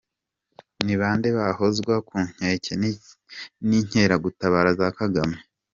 –Ni 0.85 0.95
bande 1.01 1.29
bahozwa 1.37 1.93
ku 2.07 2.15
nkeke 2.29 2.73
n’inkeragutabara 3.69 4.69
za 4.79 4.89
Kagame? 4.99 5.37